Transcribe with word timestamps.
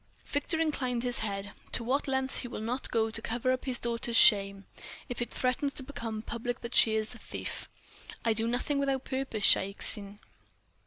Victor 0.25 0.59
inclined 0.59 1.03
his 1.03 1.19
head. 1.19 1.51
"To 1.73 1.83
what 1.83 2.07
lengths 2.07 2.43
will 2.43 2.59
he 2.59 2.65
not 2.65 2.89
go 2.89 3.11
to 3.11 3.21
cover 3.21 3.51
up 3.51 3.65
his 3.65 3.77
daughter's 3.77 4.17
shame, 4.17 4.65
if 5.09 5.21
it 5.21 5.29
threatens 5.29 5.75
to 5.75 5.83
become 5.83 6.23
public 6.23 6.61
that 6.61 6.73
she 6.73 6.95
is 6.95 7.13
a 7.13 7.19
thief? 7.19 7.69
I 8.25 8.33
do 8.33 8.47
nothing 8.47 8.79
without 8.79 9.05
purpose, 9.05 9.43
Shaik 9.43 9.83
Tsin." 9.83 10.17